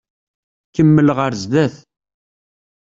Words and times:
Kemmel 0.75 1.07
ɣer 1.17 1.31
zdat. 1.41 1.75